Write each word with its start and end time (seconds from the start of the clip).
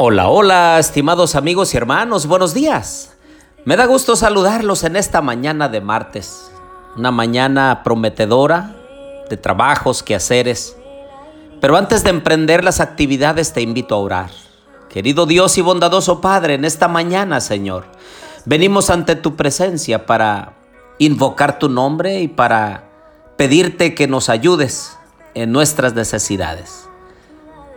Hola, 0.00 0.28
hola, 0.28 0.78
estimados 0.78 1.34
amigos 1.34 1.74
y 1.74 1.76
hermanos, 1.76 2.28
buenos 2.28 2.54
días. 2.54 3.16
Me 3.64 3.74
da 3.74 3.84
gusto 3.84 4.14
saludarlos 4.14 4.84
en 4.84 4.94
esta 4.94 5.20
mañana 5.22 5.68
de 5.68 5.80
martes, 5.80 6.52
una 6.96 7.10
mañana 7.10 7.82
prometedora 7.82 8.76
de 9.28 9.36
trabajos, 9.36 10.04
quehaceres. 10.04 10.76
Pero 11.60 11.76
antes 11.76 12.04
de 12.04 12.10
emprender 12.10 12.62
las 12.62 12.78
actividades 12.78 13.52
te 13.52 13.60
invito 13.60 13.96
a 13.96 13.98
orar. 13.98 14.30
Querido 14.88 15.26
Dios 15.26 15.58
y 15.58 15.62
bondadoso 15.62 16.20
Padre, 16.20 16.54
en 16.54 16.64
esta 16.64 16.86
mañana, 16.86 17.40
Señor, 17.40 17.86
venimos 18.44 18.90
ante 18.90 19.16
tu 19.16 19.34
presencia 19.34 20.06
para 20.06 20.52
invocar 20.98 21.58
tu 21.58 21.68
nombre 21.68 22.20
y 22.20 22.28
para 22.28 22.88
pedirte 23.36 23.96
que 23.96 24.06
nos 24.06 24.28
ayudes 24.28 24.96
en 25.34 25.50
nuestras 25.50 25.94
necesidades. 25.94 26.88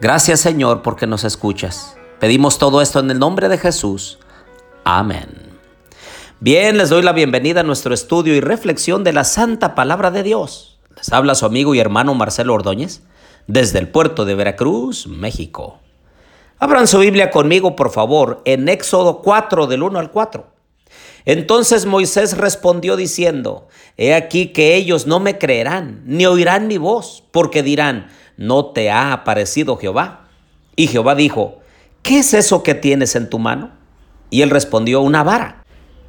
Gracias, 0.02 0.40
Señor, 0.40 0.84
porque 0.84 1.08
nos 1.08 1.24
escuchas. 1.24 1.96
Pedimos 2.22 2.60
todo 2.60 2.84
esto 2.84 3.00
en 3.00 3.10
el 3.10 3.18
nombre 3.18 3.50
de 3.50 3.58
Jesús. 3.58 4.20
Amén. 4.84 5.28
Bien, 6.40 6.78
les 6.78 6.90
doy 6.90 7.02
la 7.02 7.14
bienvenida 7.14 7.62
a 7.62 7.64
nuestro 7.64 7.96
estudio 7.96 8.36
y 8.36 8.42
reflexión 8.42 9.04
de 9.04 9.12
la 9.12 9.24
Santa 9.24 9.74
Palabra 9.74 10.12
de 10.12 10.22
Dios. 10.22 10.78
Les 10.96 11.12
habla 11.12 11.34
su 11.34 11.48
amigo 11.48 11.74
y 11.74 11.80
hermano 11.80 12.14
Marcelo 12.14 12.54
Ordóñez 12.54 13.02
desde 13.48 13.80
el 13.80 13.88
puerto 13.88 14.24
de 14.24 14.36
Veracruz, 14.36 15.08
México. 15.08 15.80
Abran 16.60 16.86
su 16.86 17.00
Biblia 17.00 17.32
conmigo, 17.32 17.76
por 17.76 17.90
favor, 17.90 18.44
en 18.46 18.70
Éxodo 18.70 19.24
4 19.24 19.66
del 19.66 19.82
1 19.82 19.98
al 19.98 20.12
4. 20.12 20.46
Entonces 21.26 21.88
Moisés 21.88 22.38
respondió 22.38 22.98
diciendo, 22.98 23.68
He 23.98 24.14
aquí 24.14 24.50
que 24.50 24.76
ellos 24.76 25.08
no 25.08 25.20
me 25.20 25.40
creerán, 25.40 26.04
ni 26.06 26.28
oirán 26.28 26.68
mi 26.68 26.78
voz, 26.78 27.24
porque 27.32 27.64
dirán, 27.64 28.12
¿no 28.38 28.68
te 28.68 28.92
ha 28.92 29.12
aparecido 29.12 29.76
Jehová? 29.76 30.28
Y 30.76 30.86
Jehová 30.86 31.16
dijo, 31.16 31.61
¿qué 32.02 32.20
es 32.20 32.34
eso 32.34 32.64
que 32.64 32.76
tienes 32.76 33.16
en 33.16 33.30
tu 33.30 33.40
mano? 33.40 33.72
Y 34.30 34.42
él 34.42 34.50
respondió, 34.50 35.02
una 35.02 35.24
vara. 35.24 35.64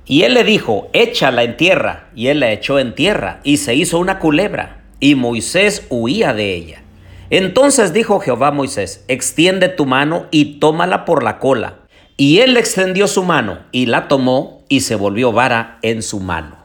Y 0.05 0.23
él 0.23 0.34
le 0.34 0.45
dijo, 0.45 0.89
échala 0.93 1.43
en 1.43 1.57
tierra. 1.57 2.09
Y 2.15 2.29
él 2.29 2.41
la 2.41 2.53
echó 2.53 2.79
en 2.79 2.95
tierra, 2.95 3.41
y 3.45 3.59
se 3.59 3.75
hizo 3.75 3.99
una 3.99 4.19
culebra, 4.19 4.83
y 5.01 5.15
Moisés 5.15 5.87
huía 5.91 6.34
de 6.34 6.55
ella. 6.55 6.83
Entonces 7.31 7.93
dijo 7.93 8.21
Jehová 8.21 8.49
a 8.49 8.53
Moisés, 8.53 9.05
extiende 9.09 9.69
tu 9.69 9.87
mano 9.87 10.27
y 10.31 10.59
tómala 10.61 11.05
por 11.07 11.23
la 11.23 11.39
cola. 11.39 11.79
Y 12.19 12.41
él 12.41 12.56
extendió 12.56 13.09
su 13.09 13.25
mano, 13.25 13.61
y 13.73 13.87
la 13.87 14.06
tomó, 14.06 14.62
y 14.69 14.81
se 14.81 14.97
volvió 14.97 15.33
vara 15.33 15.79
en 15.83 16.03
su 16.03 16.21
mano. 16.21 16.59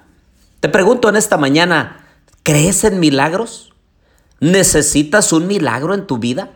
Te 0.59 0.69
pregunto 0.69 1.07
en 1.07 1.15
esta 1.15 1.37
mañana, 1.37 2.05
¿crees 2.43 2.83
en 2.83 2.99
milagros? 2.99 3.73
¿Necesitas 4.39 5.31
un 5.31 5.47
milagro 5.47 5.93
en 5.93 6.05
tu 6.05 6.17
vida? 6.17 6.51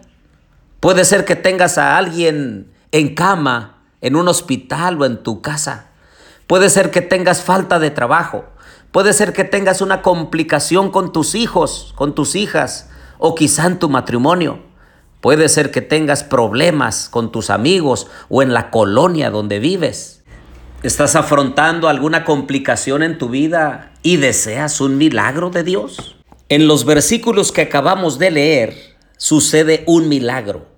Puede 0.81 1.05
ser 1.05 1.25
que 1.25 1.35
tengas 1.35 1.77
a 1.77 1.95
alguien 1.95 2.73
en 2.91 3.13
cama, 3.13 3.83
en 4.01 4.15
un 4.15 4.27
hospital 4.27 4.99
o 4.99 5.05
en 5.05 5.21
tu 5.21 5.43
casa. 5.43 5.91
Puede 6.47 6.71
ser 6.71 6.89
que 6.89 7.01
tengas 7.01 7.43
falta 7.43 7.77
de 7.77 7.91
trabajo. 7.91 8.45
Puede 8.91 9.13
ser 9.13 9.31
que 9.31 9.43
tengas 9.43 9.81
una 9.81 10.01
complicación 10.01 10.89
con 10.89 11.13
tus 11.13 11.35
hijos, 11.35 11.93
con 11.95 12.15
tus 12.15 12.35
hijas 12.35 12.89
o 13.19 13.35
quizá 13.35 13.67
en 13.67 13.77
tu 13.77 13.89
matrimonio. 13.89 14.63
Puede 15.21 15.49
ser 15.49 15.69
que 15.69 15.81
tengas 15.81 16.23
problemas 16.23 17.09
con 17.09 17.31
tus 17.31 17.51
amigos 17.51 18.07
o 18.27 18.41
en 18.41 18.51
la 18.51 18.71
colonia 18.71 19.29
donde 19.29 19.59
vives. 19.59 20.23
¿Estás 20.81 21.15
afrontando 21.15 21.89
alguna 21.89 22.25
complicación 22.25 23.03
en 23.03 23.19
tu 23.19 23.29
vida 23.29 23.93
y 24.01 24.17
deseas 24.17 24.81
un 24.81 24.97
milagro 24.97 25.51
de 25.51 25.61
Dios? 25.61 26.17
En 26.49 26.67
los 26.67 26.85
versículos 26.85 27.51
que 27.51 27.61
acabamos 27.61 28.17
de 28.17 28.31
leer 28.31 28.97
sucede 29.17 29.83
un 29.85 30.09
milagro. 30.09 30.70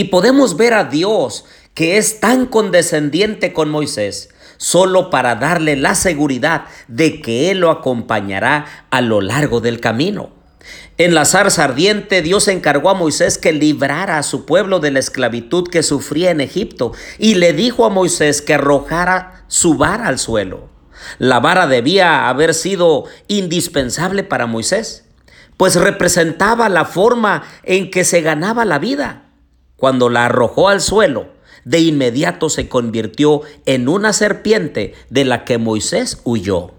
Y 0.00 0.04
podemos 0.04 0.56
ver 0.56 0.72
a 0.72 0.84
Dios 0.84 1.44
que 1.74 1.98
es 1.98 2.20
tan 2.20 2.46
condescendiente 2.46 3.52
con 3.52 3.68
Moisés 3.68 4.30
solo 4.56 5.10
para 5.10 5.34
darle 5.34 5.76
la 5.76 5.94
seguridad 5.94 6.64
de 6.88 7.20
que 7.20 7.50
Él 7.50 7.58
lo 7.58 7.70
acompañará 7.70 8.86
a 8.88 9.02
lo 9.02 9.20
largo 9.20 9.60
del 9.60 9.78
camino. 9.78 10.30
En 10.96 11.14
la 11.14 11.26
zarza 11.26 11.64
ardiente, 11.64 12.22
Dios 12.22 12.48
encargó 12.48 12.88
a 12.88 12.94
Moisés 12.94 13.36
que 13.36 13.52
librara 13.52 14.16
a 14.16 14.22
su 14.22 14.46
pueblo 14.46 14.80
de 14.80 14.90
la 14.90 15.00
esclavitud 15.00 15.68
que 15.68 15.82
sufría 15.82 16.30
en 16.30 16.40
Egipto 16.40 16.92
y 17.18 17.34
le 17.34 17.52
dijo 17.52 17.84
a 17.84 17.90
Moisés 17.90 18.40
que 18.40 18.54
arrojara 18.54 19.44
su 19.48 19.76
vara 19.76 20.06
al 20.06 20.18
suelo. 20.18 20.70
La 21.18 21.40
vara 21.40 21.66
debía 21.66 22.30
haber 22.30 22.54
sido 22.54 23.04
indispensable 23.28 24.24
para 24.24 24.46
Moisés, 24.46 25.04
pues 25.58 25.76
representaba 25.76 26.70
la 26.70 26.86
forma 26.86 27.42
en 27.64 27.90
que 27.90 28.04
se 28.04 28.22
ganaba 28.22 28.64
la 28.64 28.78
vida. 28.78 29.26
Cuando 29.80 30.10
la 30.10 30.26
arrojó 30.26 30.68
al 30.68 30.82
suelo, 30.82 31.28
de 31.64 31.80
inmediato 31.80 32.50
se 32.50 32.68
convirtió 32.68 33.40
en 33.64 33.88
una 33.88 34.12
serpiente 34.12 34.92
de 35.08 35.24
la 35.24 35.46
que 35.46 35.56
Moisés 35.56 36.20
huyó. 36.24 36.72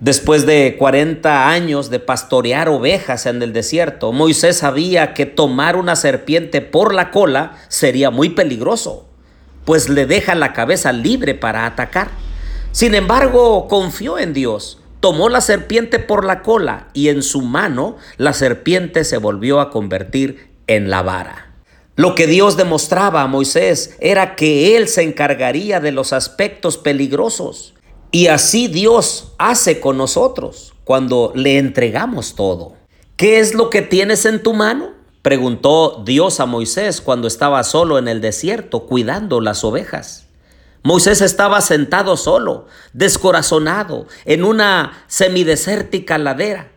Después 0.00 0.46
de 0.46 0.76
40 0.78 1.50
años 1.50 1.90
de 1.90 2.00
pastorear 2.00 2.70
ovejas 2.70 3.26
en 3.26 3.42
el 3.42 3.52
desierto, 3.52 4.10
Moisés 4.12 4.56
sabía 4.56 5.12
que 5.12 5.26
tomar 5.26 5.76
una 5.76 5.96
serpiente 5.96 6.62
por 6.62 6.94
la 6.94 7.10
cola 7.10 7.58
sería 7.68 8.10
muy 8.10 8.30
peligroso, 8.30 9.06
pues 9.66 9.90
le 9.90 10.06
deja 10.06 10.34
la 10.34 10.54
cabeza 10.54 10.92
libre 10.92 11.34
para 11.34 11.66
atacar. 11.66 12.08
Sin 12.72 12.94
embargo, 12.94 13.68
confió 13.68 14.18
en 14.18 14.32
Dios, 14.32 14.80
tomó 15.00 15.28
la 15.28 15.42
serpiente 15.42 15.98
por 15.98 16.24
la 16.24 16.40
cola 16.40 16.88
y 16.94 17.10
en 17.10 17.22
su 17.22 17.42
mano 17.42 17.98
la 18.16 18.32
serpiente 18.32 19.04
se 19.04 19.18
volvió 19.18 19.60
a 19.60 19.70
convertir 19.70 20.48
en 20.66 20.88
la 20.88 21.02
vara. 21.02 21.45
Lo 21.96 22.14
que 22.14 22.26
Dios 22.26 22.58
demostraba 22.58 23.22
a 23.22 23.26
Moisés 23.26 23.96
era 24.00 24.36
que 24.36 24.76
Él 24.76 24.86
se 24.86 25.02
encargaría 25.02 25.80
de 25.80 25.92
los 25.92 26.12
aspectos 26.12 26.76
peligrosos. 26.76 27.74
Y 28.10 28.26
así 28.26 28.68
Dios 28.68 29.32
hace 29.38 29.80
con 29.80 29.96
nosotros 29.96 30.74
cuando 30.84 31.32
le 31.34 31.56
entregamos 31.56 32.34
todo. 32.34 32.74
¿Qué 33.16 33.40
es 33.40 33.54
lo 33.54 33.70
que 33.70 33.80
tienes 33.80 34.26
en 34.26 34.42
tu 34.42 34.52
mano? 34.52 34.90
Preguntó 35.22 36.02
Dios 36.04 36.38
a 36.38 36.44
Moisés 36.44 37.00
cuando 37.00 37.26
estaba 37.26 37.64
solo 37.64 37.98
en 37.98 38.08
el 38.08 38.20
desierto 38.20 38.86
cuidando 38.86 39.40
las 39.40 39.64
ovejas. 39.64 40.26
Moisés 40.82 41.22
estaba 41.22 41.62
sentado 41.62 42.16
solo, 42.16 42.66
descorazonado, 42.92 44.06
en 44.24 44.44
una 44.44 45.04
semidesértica 45.08 46.18
ladera. 46.18 46.70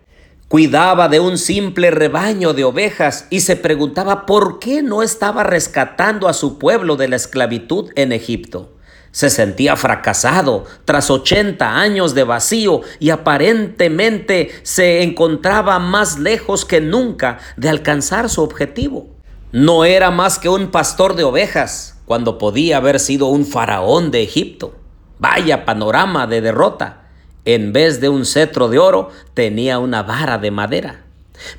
Cuidaba 0.50 1.10
de 1.10 1.20
un 1.20 1.38
simple 1.38 1.92
rebaño 1.92 2.54
de 2.54 2.64
ovejas 2.64 3.28
y 3.30 3.42
se 3.42 3.56
preguntaba 3.56 4.26
por 4.26 4.58
qué 4.58 4.82
no 4.82 5.04
estaba 5.04 5.44
rescatando 5.44 6.28
a 6.28 6.34
su 6.34 6.58
pueblo 6.58 6.96
de 6.96 7.08
la 7.08 7.18
esclavitud 7.18 7.92
en 7.96 8.12
Egipto. 8.12 8.74
Se 9.12 9.30
sentía 9.30 9.76
fracasado 9.76 10.66
tras 10.86 11.12
80 11.12 11.80
años 11.80 12.16
de 12.16 12.24
vacío 12.24 12.82
y 13.00 13.12
aparentemente 13.12 14.50
se 14.64 15.04
encontraba 15.04 15.78
más 15.78 16.18
lejos 16.18 16.66
que 16.66 16.82
nunca 16.82 17.38
de 17.56 17.70
alcanzar 17.70 18.28
su 18.28 18.42
objetivo. 18.42 19.06
No 19.52 19.86
era 19.86 20.10
más 20.10 20.40
que 20.40 20.50
un 20.50 20.72
pastor 20.72 21.16
de 21.16 21.26
ovejas 21.26 22.00
cuando 22.06 22.40
podía 22.40 22.78
haber 22.78 23.00
sido 23.00 23.28
un 23.28 23.46
faraón 23.46 24.10
de 24.10 24.24
Egipto. 24.24 24.74
Vaya 25.20 25.64
panorama 25.64 26.26
de 26.26 26.42
derrota 26.42 27.09
en 27.46 27.74
vez 27.74 28.02
de 28.02 28.10
un 28.10 28.26
cetro 28.26 28.68
de 28.70 28.80
oro, 28.80 29.10
tenía 29.34 29.80
una 29.80 30.04
vara 30.04 30.38
de 30.38 30.52
madera. 30.52 31.04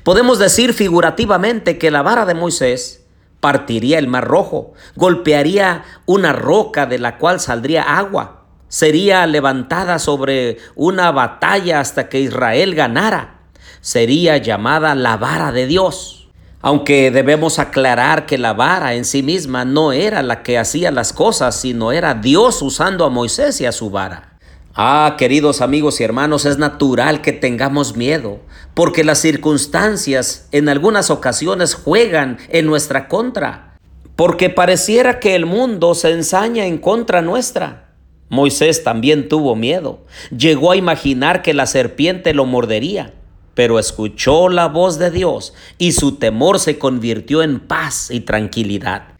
Podemos 0.03 0.39
decir 0.39 0.73
figurativamente 0.73 1.77
que 1.77 1.91
la 1.91 2.01
vara 2.01 2.25
de 2.25 2.35
Moisés 2.35 3.05
partiría 3.39 3.97
el 3.97 4.07
mar 4.07 4.25
rojo, 4.25 4.73
golpearía 4.95 5.83
una 6.05 6.31
roca 6.31 6.85
de 6.85 6.99
la 6.99 7.17
cual 7.17 7.39
saldría 7.39 7.81
agua, 7.81 8.45
sería 8.67 9.25
levantada 9.25 9.99
sobre 9.99 10.59
una 10.75 11.11
batalla 11.11 11.79
hasta 11.79 12.07
que 12.07 12.21
Israel 12.21 12.75
ganara, 12.75 13.41
sería 13.81 14.37
llamada 14.37 14.95
la 14.95 15.17
vara 15.17 15.51
de 15.51 15.65
Dios. 15.65 16.29
Aunque 16.63 17.09
debemos 17.09 17.57
aclarar 17.57 18.27
que 18.27 18.37
la 18.37 18.53
vara 18.53 18.93
en 18.93 19.03
sí 19.03 19.23
misma 19.23 19.65
no 19.65 19.91
era 19.91 20.21
la 20.21 20.43
que 20.43 20.59
hacía 20.59 20.91
las 20.91 21.11
cosas, 21.11 21.59
sino 21.59 21.91
era 21.91 22.13
Dios 22.13 22.61
usando 22.61 23.03
a 23.03 23.09
Moisés 23.09 23.59
y 23.61 23.65
a 23.65 23.71
su 23.71 23.89
vara. 23.89 24.30
Ah, 24.73 25.15
queridos 25.17 25.59
amigos 25.59 25.99
y 25.99 26.05
hermanos, 26.05 26.45
es 26.45 26.57
natural 26.57 27.21
que 27.21 27.33
tengamos 27.33 27.97
miedo, 27.97 28.39
porque 28.73 29.03
las 29.03 29.19
circunstancias 29.19 30.47
en 30.53 30.69
algunas 30.69 31.09
ocasiones 31.09 31.73
juegan 31.73 32.37
en 32.47 32.67
nuestra 32.67 33.09
contra, 33.09 33.77
porque 34.15 34.49
pareciera 34.49 35.19
que 35.19 35.35
el 35.35 35.45
mundo 35.45 35.93
se 35.93 36.11
ensaña 36.11 36.67
en 36.67 36.77
contra 36.77 37.21
nuestra. 37.21 37.89
Moisés 38.29 38.85
también 38.85 39.27
tuvo 39.27 39.57
miedo, 39.57 40.05
llegó 40.35 40.71
a 40.71 40.77
imaginar 40.77 41.41
que 41.41 41.53
la 41.53 41.65
serpiente 41.65 42.33
lo 42.33 42.45
mordería, 42.45 43.13
pero 43.53 43.77
escuchó 43.77 44.47
la 44.47 44.69
voz 44.69 44.97
de 44.97 45.11
Dios 45.11 45.53
y 45.77 45.91
su 45.91 46.15
temor 46.15 46.59
se 46.59 46.79
convirtió 46.79 47.43
en 47.43 47.59
paz 47.59 48.09
y 48.09 48.21
tranquilidad. 48.21 49.10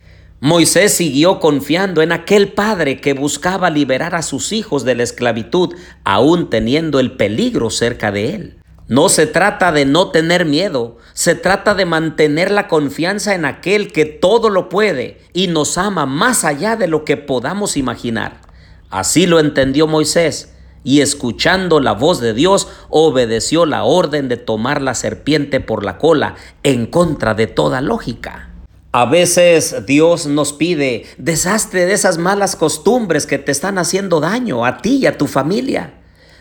Moisés 0.44 0.92
siguió 0.94 1.40
confiando 1.40 2.02
en 2.02 2.12
aquel 2.12 2.52
padre 2.52 3.00
que 3.00 3.14
buscaba 3.14 3.70
liberar 3.70 4.16
a 4.16 4.24
sus 4.24 4.52
hijos 4.54 4.84
de 4.84 4.96
la 4.96 5.04
esclavitud, 5.04 5.76
aún 6.04 6.50
teniendo 6.50 7.00
el 7.00 7.12
peligro 7.12 7.70
cerca 7.70 8.12
de 8.12 8.34
él. 8.34 8.58
No 8.88 9.08
se 9.08 9.28
trata 9.28 9.72
de 9.72 9.86
no 9.86 10.10
tener 10.10 10.46
miedo, 10.46 10.98
se 11.14 11.36
trata 11.36 11.76
de 11.76 11.86
mantener 11.86 12.50
la 12.50 12.68
confianza 12.68 13.36
en 13.36 13.46
aquel 13.46 13.92
que 13.92 14.06
todo 14.06 14.50
lo 14.50 14.68
puede 14.68 15.22
y 15.32 15.46
nos 15.46 15.78
ama 15.78 16.08
más 16.08 16.44
allá 16.44 16.76
de 16.76 16.88
lo 16.88 17.06
que 17.06 17.18
podamos 17.18 17.78
imaginar. 17.78 18.42
Así 18.90 19.28
lo 19.28 19.40
entendió 19.40 19.86
Moisés 19.86 20.56
y 20.84 21.02
escuchando 21.02 21.80
la 21.80 21.92
voz 21.92 22.20
de 22.20 22.34
Dios 22.34 22.68
obedeció 22.90 23.68
la 23.68 23.84
orden 23.84 24.28
de 24.28 24.38
tomar 24.38 24.82
la 24.82 24.96
serpiente 24.96 25.60
por 25.60 25.86
la 25.86 26.00
cola 26.00 26.34
en 26.64 26.88
contra 26.88 27.36
de 27.36 27.46
toda 27.46 27.80
lógica. 27.82 28.51
A 28.94 29.06
veces 29.06 29.86
Dios 29.86 30.26
nos 30.26 30.52
pide, 30.52 31.06
deshazte 31.18 31.86
de 31.86 31.94
esas 31.94 32.18
malas 32.18 32.58
costumbres 32.58 33.26
que 33.26 33.38
te 33.38 33.54
están 33.54 33.78
haciendo 33.78 34.20
daño 34.20 34.66
a 34.66 34.80
ti 34.80 34.98
y 34.98 35.06
a 35.06 35.18
tu 35.18 35.28
familia. 35.28 35.94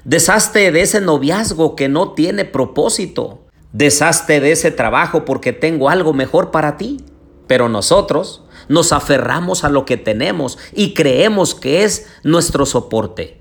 Deshazte 0.04 0.72
de 0.72 0.80
ese 0.80 1.00
noviazgo 1.00 1.76
que 1.76 1.88
no 1.88 2.12
tiene 2.14 2.44
propósito. 2.44 3.44
Deshazte 3.72 4.40
de 4.40 4.50
ese 4.50 4.72
trabajo 4.72 5.24
porque 5.24 5.52
tengo 5.52 5.90
algo 5.90 6.12
mejor 6.12 6.50
para 6.50 6.76
ti. 6.76 6.96
Pero 7.46 7.68
nosotros 7.68 8.42
nos 8.68 8.92
aferramos 8.92 9.62
a 9.62 9.68
lo 9.68 9.84
que 9.84 9.96
tenemos 9.96 10.58
y 10.72 10.94
creemos 10.94 11.54
que 11.54 11.84
es 11.84 12.08
nuestro 12.24 12.66
soporte. 12.66 13.39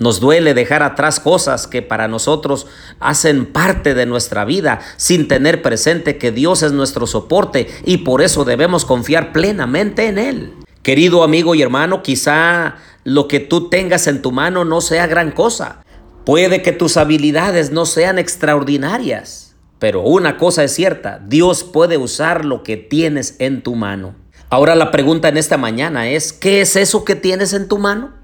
Nos 0.00 0.18
duele 0.18 0.54
dejar 0.54 0.82
atrás 0.82 1.20
cosas 1.20 1.66
que 1.66 1.82
para 1.82 2.08
nosotros 2.08 2.66
hacen 3.00 3.44
parte 3.44 3.92
de 3.92 4.06
nuestra 4.06 4.46
vida 4.46 4.80
sin 4.96 5.28
tener 5.28 5.60
presente 5.60 6.16
que 6.16 6.32
Dios 6.32 6.62
es 6.62 6.72
nuestro 6.72 7.06
soporte 7.06 7.68
y 7.84 7.98
por 7.98 8.22
eso 8.22 8.46
debemos 8.46 8.86
confiar 8.86 9.30
plenamente 9.32 10.06
en 10.06 10.16
Él. 10.16 10.54
Querido 10.82 11.22
amigo 11.22 11.54
y 11.54 11.60
hermano, 11.60 12.02
quizá 12.02 12.76
lo 13.04 13.28
que 13.28 13.40
tú 13.40 13.68
tengas 13.68 14.06
en 14.06 14.22
tu 14.22 14.32
mano 14.32 14.64
no 14.64 14.80
sea 14.80 15.06
gran 15.06 15.32
cosa. 15.32 15.82
Puede 16.24 16.62
que 16.62 16.72
tus 16.72 16.96
habilidades 16.96 17.70
no 17.70 17.84
sean 17.84 18.18
extraordinarias, 18.18 19.54
pero 19.78 20.00
una 20.00 20.38
cosa 20.38 20.64
es 20.64 20.72
cierta, 20.72 21.20
Dios 21.26 21.62
puede 21.62 21.98
usar 21.98 22.46
lo 22.46 22.62
que 22.62 22.78
tienes 22.78 23.36
en 23.38 23.62
tu 23.62 23.74
mano. 23.74 24.14
Ahora 24.48 24.74
la 24.76 24.90
pregunta 24.90 25.28
en 25.28 25.36
esta 25.36 25.58
mañana 25.58 26.08
es, 26.08 26.32
¿qué 26.32 26.62
es 26.62 26.74
eso 26.76 27.04
que 27.04 27.16
tienes 27.16 27.52
en 27.52 27.68
tu 27.68 27.76
mano? 27.76 28.19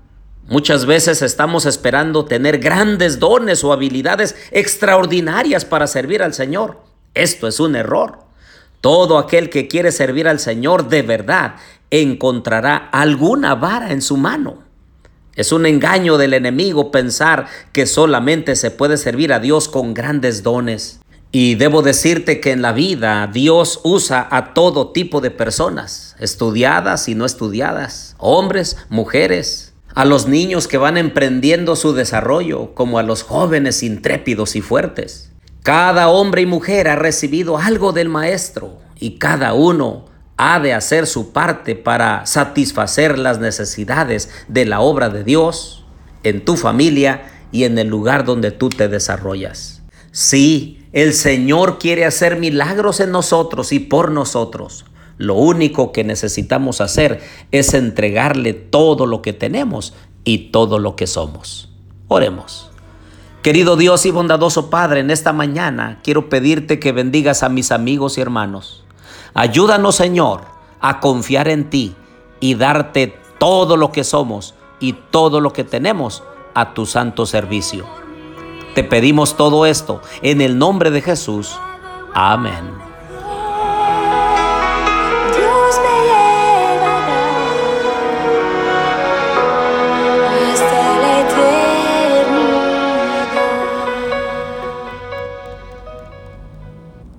Muchas 0.49 0.87
veces 0.87 1.23
estamos 1.23 1.67
esperando 1.67 2.25
tener 2.25 2.59
grandes 2.59 3.19
dones 3.19 3.65
o 3.65 3.73
habilidades 3.73 4.37
extraordinarias 4.53 5.65
para 5.65 5.89
servir 5.89 6.23
al 6.23 6.35
Señor. 6.35 6.81
Esto 7.15 7.49
es 7.49 7.59
un 7.59 7.75
error. 7.75 8.21
Todo 8.81 9.19
aquel 9.19 9.51
que 9.51 9.67
quiere 9.67 9.91
servir 9.91 10.29
al 10.29 10.39
Señor 10.39 10.89
de 10.89 11.03
verdad 11.03 11.57
encontrará 11.91 12.77
alguna 12.77 13.57
vara 13.57 13.91
en 13.91 14.01
su 14.01 14.17
mano. 14.17 14.63
Es 15.35 15.51
un 15.51 15.67
engaño 15.67 16.17
del 16.17 16.33
enemigo 16.33 16.93
pensar 16.93 17.47
que 17.73 17.85
solamente 17.85 18.55
se 18.55 18.71
puede 18.71 18.99
servir 18.99 19.33
a 19.33 19.41
Dios 19.41 19.69
con 19.69 19.95
grandes 19.95 20.45
dones. 20.45 21.01
Y 21.33 21.57
debo 21.57 21.83
decirte 21.83 22.41
que 22.41 22.53
en 22.53 22.63
la 22.63 22.73
vida 22.73 23.29
Dios 23.33 23.81
usa 23.83 24.29
a 24.31 24.55
todo 24.55 24.93
tipo 24.93 25.21
de 25.21 25.33
personas, 25.33 26.15
estudiadas 26.21 27.09
y 27.09 27.17
no 27.17 27.27
estudiadas, 27.27 28.15
hombres, 28.19 28.77
mujeres, 28.89 29.75
a 29.97 30.05
los 30.05 30.29
niños 30.29 30.69
que 30.69 30.77
van 30.77 30.99
emprendiendo 30.99 31.75
su 31.75 31.95
desarrollo, 31.95 32.75
como 32.75 32.99
a 32.99 33.03
los 33.03 33.23
jóvenes 33.23 33.83
intrépidos 33.83 34.55
y 34.55 34.61
fuertes. 34.61 35.33
Cada 35.63 36.09
hombre 36.09 36.43
y 36.43 36.47
mujer 36.47 36.87
ha 36.89 36.97
recibido 36.97 37.57
algo 37.57 37.95
del 37.95 38.11
Maestro 38.11 38.79
y 39.01 39.13
cada 39.13 39.55
uno 39.55 40.05
ha 40.37 40.61
de 40.61 40.75
hacer 40.75 41.07
su 41.07 41.33
parte 41.33 41.75
para 41.77 42.27
satisfacer 42.27 43.19
las 43.19 43.39
necesidades 43.41 44.29
de 44.49 44.67
la 44.67 44.81
obra 44.81 45.09
de 45.09 45.25
Dios 45.25 45.87
en 46.25 46.45
tu 46.45 46.57
familia 46.57 47.31
y 47.51 47.65
en 47.65 47.79
el 47.79 47.89
lugar 47.89 48.27
donde 48.27 48.51
tú 48.51 48.69
te 48.69 48.89
desarrollas. 48.89 49.81
Sí, 50.13 50.87
el 50.93 51.15
Señor 51.15 51.79
quiere 51.79 52.05
hacer 52.05 52.37
milagros 52.37 53.01
en 53.01 53.13
nosotros 53.13 53.73
y 53.73 53.79
por 53.79 54.11
nosotros. 54.11 54.85
Lo 55.19 55.35
único 55.35 55.93
que 55.93 56.05
necesitamos 56.05 56.81
hacer 56.81 57.21
es 57.53 57.75
entregarle 57.75 58.53
todo 58.53 59.07
lo 59.07 59.23
que 59.23 59.33
tenemos 59.33 59.95
y 60.25 60.51
todo 60.51 60.79
lo 60.79 60.97
que 60.97 61.07
somos. 61.07 61.71
Oremos. 62.09 62.71
Querido 63.43 63.77
Dios 63.77 64.05
y 64.07 64.11
bondadoso 64.11 64.71
Padre, 64.71 65.01
en 65.01 65.11
esta 65.11 65.33
mañana 65.33 66.01
quiero 66.03 66.29
pedirte 66.29 66.81
que 66.81 66.93
bendigas 66.93 67.43
a 67.43 67.49
mis 67.49 67.71
amigos 67.71 68.19
y 68.19 68.21
hermanos 68.21 68.83
Ayúdanos, 69.39 69.97
Señor, 69.97 70.47
a 70.81 70.99
confiar 70.99 71.49
en 71.49 71.69
ti 71.69 71.95
y 72.41 72.55
darte 72.55 73.19
todo 73.39 73.77
lo 73.77 73.93
que 73.93 74.03
somos 74.03 74.55
y 74.81 74.95
todo 74.95 75.43
lo 75.43 75.53
que 75.53 75.63
tenemos 75.63 76.23
a 76.55 76.73
tu 76.73 76.87
santo 76.87 77.27
servicio. 77.27 77.85
Te 78.75 78.83
pedimos 78.83 79.37
todo 79.37 79.67
esto 79.67 80.01
en 80.23 80.41
el 80.41 80.57
nombre 80.57 80.91
de 80.91 81.03
Jesús. 81.03 81.59
Amén. 82.15 82.86